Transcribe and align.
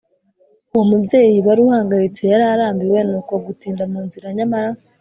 uwo 0.71 0.83
mubyeyi 0.89 1.37
wari 1.45 1.61
uhangayitse 1.65 2.21
yari 2.31 2.45
arambiwe 2.53 2.99
n’uko 3.09 3.33
gutinda 3.45 3.83
mu 3.91 3.99
nzira, 4.05 4.27
nyamara 4.37 4.71